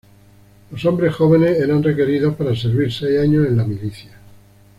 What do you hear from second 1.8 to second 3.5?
requeridos para servir seis años